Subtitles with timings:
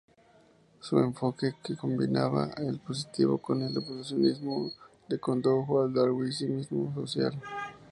[0.79, 4.71] Su enfoque —que combinaba el positivismo con el evolucionismo—
[5.07, 7.39] le condujo al darwinismo social.